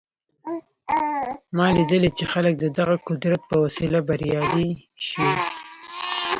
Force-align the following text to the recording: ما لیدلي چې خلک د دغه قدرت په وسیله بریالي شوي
ما 1.55 1.65
لیدلي 1.75 2.09
چې 2.17 2.25
خلک 2.33 2.53
د 2.59 2.65
دغه 2.77 2.95
قدرت 3.07 3.41
په 3.49 3.55
وسیله 3.63 3.99
بریالي 4.07 4.69
شوي 5.07 5.33